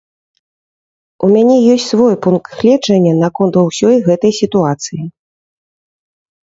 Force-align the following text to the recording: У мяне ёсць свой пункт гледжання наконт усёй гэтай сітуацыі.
У 1.27 1.29
мяне 1.33 1.57
ёсць 1.75 1.85
свой 1.93 2.15
пункт 2.27 2.49
гледжання 2.63 3.13
наконт 3.23 3.53
усёй 3.69 3.97
гэтай 4.09 4.31
сітуацыі. 4.43 5.03